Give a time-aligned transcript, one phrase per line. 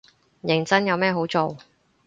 [0.41, 1.57] 認真，有咩好做